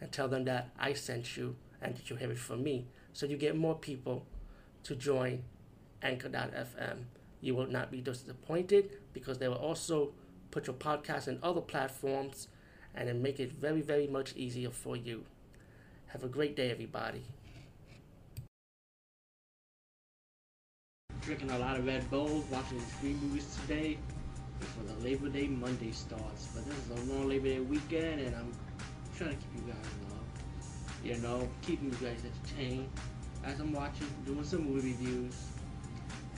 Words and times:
and 0.00 0.10
tell 0.12 0.28
them 0.28 0.44
that 0.44 0.70
I 0.78 0.92
sent 0.92 1.36
you 1.36 1.56
and 1.80 1.96
that 1.96 2.10
you 2.10 2.16
have 2.16 2.30
it 2.30 2.38
from 2.38 2.62
me. 2.62 2.86
So 3.12 3.26
you 3.26 3.36
get 3.36 3.56
more 3.56 3.74
people 3.74 4.26
to 4.84 4.94
join 4.94 5.44
Anchor.fm. 6.02 7.04
You 7.40 7.54
will 7.54 7.66
not 7.66 7.90
be 7.90 8.00
disappointed 8.00 8.90
because 9.12 9.38
they 9.38 9.48
will 9.48 9.56
also 9.56 10.12
put 10.50 10.66
your 10.66 10.76
podcast 10.76 11.28
in 11.28 11.38
other 11.42 11.60
platforms 11.60 12.48
and 12.94 13.08
then 13.08 13.22
make 13.22 13.40
it 13.40 13.52
very, 13.52 13.80
very 13.82 14.06
much 14.06 14.34
easier 14.36 14.70
for 14.70 14.96
you. 14.96 15.24
Have 16.06 16.22
a 16.22 16.28
great 16.28 16.54
day, 16.54 16.70
everybody. 16.70 17.24
Drinking 21.22 21.50
a 21.50 21.58
lot 21.58 21.78
of 21.78 21.86
Red 21.86 22.08
Bulls, 22.10 22.44
watching 22.50 22.78
three 23.00 23.14
movies 23.14 23.56
today 23.62 23.98
before 24.60 24.84
the 24.84 25.04
Labor 25.04 25.28
Day 25.28 25.48
Monday 25.48 25.90
starts. 25.90 26.48
But 26.54 26.66
this 26.66 26.76
is 26.78 26.90
a 26.90 27.12
long 27.12 27.28
Labor 27.28 27.46
Day 27.46 27.60
weekend, 27.60 28.20
and 28.20 28.36
I'm 28.36 28.52
trying 29.16 29.30
to 29.30 29.36
keep 29.36 29.54
you 29.54 29.72
guys 29.72 29.86
up. 30.10 30.24
You 31.04 31.16
know, 31.18 31.48
keeping 31.62 31.90
you 31.90 31.96
guys 32.06 32.18
entertained 32.24 32.88
as 33.44 33.60
I'm 33.60 33.72
watching, 33.72 34.08
doing 34.26 34.44
some 34.44 34.66
movie 34.66 34.90
reviews. 34.90 35.34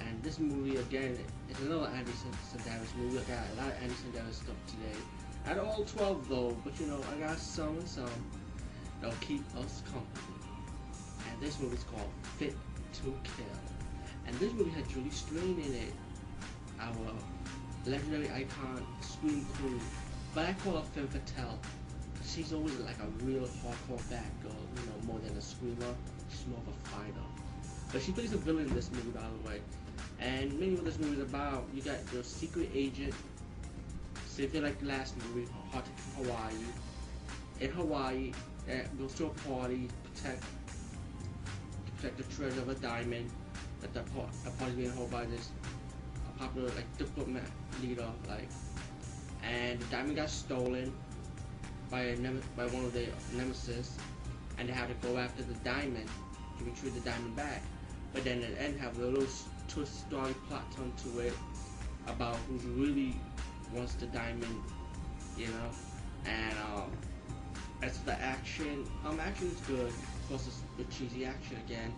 And 0.00 0.22
this 0.22 0.38
movie 0.38 0.76
again 0.76 1.16
is 1.50 1.60
another 1.60 1.88
Andy 1.88 2.12
Sidaris 2.52 2.94
movie. 2.98 3.18
I 3.18 3.22
got 3.22 3.44
a 3.52 3.62
lot 3.62 3.72
of 3.72 3.82
Andy 3.82 3.94
Sidaris 3.94 4.34
stuff 4.34 4.56
today. 4.66 4.98
At 5.46 5.58
all 5.58 5.84
12 5.84 6.28
though, 6.28 6.56
but 6.64 6.78
you 6.78 6.86
know, 6.86 7.00
I 7.14 7.20
got 7.20 7.38
some 7.38 7.78
and 7.78 7.88
some 7.88 8.10
that'll 9.00 9.16
keep 9.20 9.42
us 9.56 9.82
company. 9.86 10.36
And 11.30 11.40
this 11.40 11.58
movie's 11.60 11.84
called 11.84 12.10
Fit 12.38 12.54
to 12.94 13.02
Kill. 13.02 13.46
And 14.26 14.36
this 14.36 14.52
movie 14.52 14.70
had 14.70 14.88
Julie 14.88 15.10
Strain 15.10 15.62
in 15.64 15.74
it, 15.74 15.94
our 16.80 16.92
legendary 17.86 18.30
icon, 18.30 18.84
Scream 19.00 19.46
Queen. 19.54 19.80
But 20.34 20.46
I 20.46 20.52
call 20.64 20.74
her 20.74 20.82
Femme 20.82 21.08
Fatale. 21.08 21.58
She's 22.26 22.52
always 22.52 22.76
like 22.80 22.98
a 22.98 23.24
real 23.24 23.42
hardcore 23.42 24.10
bad 24.10 24.30
girl, 24.42 24.52
you 24.76 24.82
know, 24.86 25.06
more 25.06 25.18
than 25.20 25.36
a 25.36 25.40
screamer. 25.40 25.94
She's 26.28 26.46
more 26.48 26.58
of 26.58 26.68
a 26.68 26.88
fighter. 26.88 27.26
But 27.92 28.02
she 28.02 28.12
plays 28.12 28.32
a 28.32 28.36
villain 28.36 28.66
in 28.66 28.74
this 28.74 28.90
movie, 28.90 29.10
by 29.10 29.20
the 29.20 29.48
way. 29.48 29.60
And 30.20 30.52
mainly 30.58 30.74
what 30.74 30.84
this 30.84 30.98
movie 30.98 31.20
is 31.20 31.28
about, 31.28 31.64
you 31.72 31.82
got 31.82 31.98
your 32.12 32.24
secret 32.24 32.68
agent. 32.74 33.14
So 34.26 34.42
like 34.60 34.80
the 34.80 34.86
last 34.86 35.14
movie, 35.16 35.48
Hot 35.72 35.84
Hawaii. 36.16 36.52
In 37.60 37.70
Hawaii, 37.70 38.32
uh, 38.68 38.74
goes 38.98 39.14
to 39.14 39.26
a 39.26 39.30
party, 39.48 39.88
protect 40.04 40.44
protect 41.96 42.18
the 42.18 42.24
treasure 42.36 42.60
of 42.60 42.68
a 42.68 42.74
diamond 42.74 43.30
that 43.80 43.94
the, 43.94 44.00
part, 44.12 44.28
the 44.44 44.50
party's 44.50 44.76
being 44.76 44.92
held 44.92 45.10
by 45.10 45.24
this 45.24 45.48
a 46.28 46.38
popular 46.38 46.68
like 46.70 46.98
diplomat 46.98 47.44
leader, 47.82 48.08
like, 48.28 48.48
and 49.42 49.80
the 49.80 49.84
diamond 49.86 50.16
got 50.16 50.28
stolen 50.28 50.92
by 51.90 52.02
a 52.02 52.16
by 52.56 52.66
one 52.66 52.84
of 52.84 52.92
the 52.92 53.06
nemesis, 53.34 53.96
and 54.58 54.68
they 54.68 54.72
have 54.72 54.88
to 54.88 55.06
go 55.06 55.18
after 55.18 55.42
the 55.42 55.54
diamond 55.64 56.08
to 56.58 56.64
retrieve 56.64 56.94
the 56.94 57.08
diamond 57.08 57.36
back. 57.36 57.62
But 58.12 58.24
then 58.24 58.42
at 58.42 58.54
the 58.54 58.62
end, 58.62 58.80
have 58.80 58.98
a 58.98 59.06
little 59.06 59.26
twist 59.68 60.06
story 60.06 60.34
plot 60.48 60.64
onto 60.80 61.20
it 61.20 61.34
about 62.06 62.36
who 62.48 62.56
really 62.70 63.14
wants 63.74 63.94
the 63.94 64.06
diamond, 64.06 64.62
you 65.36 65.46
know, 65.46 65.70
and 66.24 66.54
um, 66.74 66.90
as 67.82 67.98
for 67.98 68.06
the 68.06 68.20
action, 68.22 68.86
um, 69.04 69.20
action 69.20 69.48
is 69.48 69.60
good. 69.66 69.88
Of 69.88 70.28
course, 70.28 70.46
it's 70.46 70.62
the 70.78 70.84
cheesy 70.94 71.24
action 71.24 71.56
again, 71.66 71.92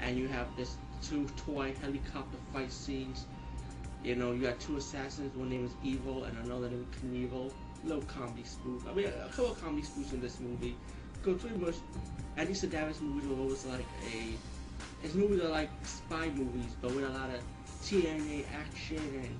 and 0.00 0.16
you 0.16 0.28
have 0.28 0.46
this 0.56 0.76
two 1.02 1.26
toy 1.36 1.74
helicopter 1.80 2.38
fight 2.52 2.72
scenes. 2.72 3.26
You 4.04 4.14
know, 4.14 4.32
you 4.32 4.42
got 4.42 4.60
two 4.60 4.76
assassins. 4.76 5.34
One 5.36 5.50
name 5.50 5.64
is 5.64 5.72
Evil, 5.82 6.24
and 6.24 6.36
another 6.46 6.68
name 6.68 6.86
is 6.90 7.00
Knievel. 7.00 7.52
Little 7.84 8.02
comedy 8.02 8.44
spoof. 8.44 8.86
I 8.88 8.94
mean, 8.94 9.06
a 9.06 9.28
couple 9.28 9.52
of 9.52 9.60
comedy 9.62 9.82
spoofs 9.82 10.12
in 10.12 10.20
this 10.20 10.40
movie. 10.40 10.76
Because 11.14 11.40
pretty 11.40 11.58
much, 11.58 11.74
Andy 12.36 12.52
Sidaris 12.52 13.00
movies 13.00 13.28
were 13.28 13.36
always 13.36 13.64
like 13.66 13.86
a. 14.14 14.36
His 15.02 15.14
movies 15.14 15.42
are 15.42 15.48
like 15.48 15.70
spy 15.84 16.28
movies, 16.30 16.76
but 16.80 16.94
with 16.94 17.04
a 17.04 17.08
lot 17.08 17.30
of 17.30 17.40
TNA 17.82 18.44
action 18.54 18.98
and 18.98 19.38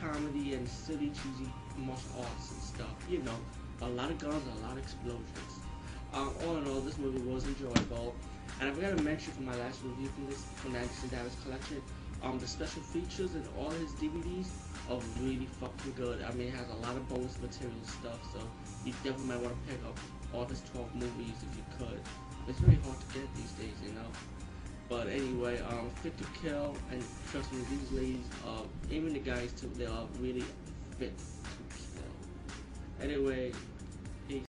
comedy 0.00 0.54
and 0.54 0.68
silly, 0.68 1.10
cheesy 1.10 1.50
martial 1.76 2.10
arts 2.18 2.50
and 2.50 2.62
stuff. 2.62 3.06
You 3.08 3.22
know, 3.22 3.36
a 3.82 3.88
lot 3.88 4.10
of 4.10 4.18
guns, 4.18 4.42
a 4.58 4.66
lot 4.66 4.72
of 4.72 4.78
explosions. 4.78 5.60
Um, 6.12 6.32
all 6.44 6.56
in 6.56 6.66
all, 6.66 6.80
this 6.80 6.98
movie 6.98 7.20
was 7.20 7.44
enjoyable. 7.46 8.14
And 8.60 8.68
I 8.68 8.72
forgot 8.72 8.96
to 8.96 9.02
mention 9.02 9.32
from 9.32 9.46
my 9.46 9.56
last 9.56 9.80
review 9.84 10.08
from 10.08 10.26
this 10.26 10.44
from 10.56 10.72
the 10.72 11.16
Davis 11.16 11.36
collection, 11.44 11.80
um, 12.22 12.38
the 12.38 12.46
special 12.46 12.82
features 12.82 13.34
in 13.34 13.44
all 13.58 13.70
his 13.70 13.92
DVDs 13.92 14.48
are 14.90 15.00
really 15.20 15.46
fucking 15.60 15.94
good. 15.96 16.22
I 16.22 16.32
mean, 16.32 16.48
it 16.48 16.54
has 16.54 16.68
a 16.68 16.86
lot 16.86 16.96
of 16.96 17.08
bonus 17.08 17.40
material 17.40 17.76
stuff, 17.84 18.20
so 18.32 18.40
you 18.84 18.92
definitely 19.04 19.26
might 19.26 19.40
want 19.40 19.54
to 19.54 19.72
pick 19.72 19.84
up 19.86 19.98
all 20.34 20.44
his 20.44 20.60
12 20.72 20.94
movies 20.94 21.34
if 21.50 21.56
you 21.56 21.64
could. 21.78 22.00
It's 22.48 22.58
very 22.58 22.78
hard 22.84 22.98
to 23.00 23.18
get 23.18 23.34
these 23.34 23.52
days, 23.52 23.76
you 23.84 23.92
know. 23.92 24.10
But 24.88 25.08
anyway, 25.08 25.60
um, 25.60 25.88
Fit 26.02 26.18
to 26.18 26.24
Kill, 26.42 26.74
and 26.90 27.02
trust 27.30 27.52
me, 27.52 27.60
these 27.70 27.92
ladies, 27.92 28.26
uh, 28.46 28.62
even 28.90 29.12
the 29.12 29.20
guys 29.20 29.52
too, 29.52 29.70
they 29.76 29.86
are 29.86 30.06
really 30.18 30.44
fit 30.98 31.16
to 31.16 31.76
kill. 31.76 33.08
Anyway, 33.08 33.52